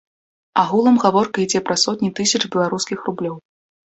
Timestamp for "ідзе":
1.45-1.59